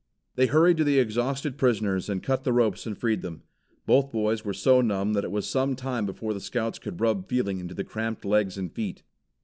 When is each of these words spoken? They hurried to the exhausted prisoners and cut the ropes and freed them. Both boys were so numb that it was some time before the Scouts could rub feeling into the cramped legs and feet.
They 0.33 0.47
hurried 0.47 0.77
to 0.77 0.83
the 0.83 0.97
exhausted 0.97 1.59
prisoners 1.59 2.09
and 2.09 2.23
cut 2.23 2.43
the 2.43 2.51
ropes 2.51 2.87
and 2.87 2.97
freed 2.97 3.21
them. 3.21 3.43
Both 3.85 4.11
boys 4.11 4.43
were 4.43 4.51
so 4.51 4.81
numb 4.81 5.13
that 5.13 5.23
it 5.23 5.29
was 5.29 5.47
some 5.47 5.75
time 5.75 6.07
before 6.07 6.33
the 6.33 6.39
Scouts 6.39 6.79
could 6.79 6.99
rub 6.99 7.29
feeling 7.29 7.59
into 7.59 7.75
the 7.75 7.83
cramped 7.83 8.25
legs 8.25 8.57
and 8.57 8.73
feet. 8.73 9.03